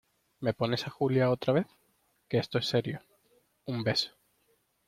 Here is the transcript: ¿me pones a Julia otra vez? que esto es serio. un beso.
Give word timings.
¿me 0.39 0.55
pones 0.55 0.87
a 0.87 0.89
Julia 0.89 1.29
otra 1.29 1.53
vez? 1.53 1.67
que 2.27 2.39
esto 2.39 2.57
es 2.57 2.65
serio. 2.65 3.03
un 3.65 3.83
beso. 3.83 4.09